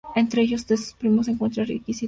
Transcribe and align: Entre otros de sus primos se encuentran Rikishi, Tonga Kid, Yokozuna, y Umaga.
Entre 0.15 0.43
otros 0.45 0.65
de 0.65 0.77
sus 0.77 0.93
primos 0.93 1.27
se 1.27 1.33
encuentran 1.33 1.67
Rikishi, 1.67 1.69
Tonga 1.69 1.79
Kid, 1.79 1.85
Yokozuna, 1.85 1.85
y 1.85 1.89
Umaga. 1.93 1.99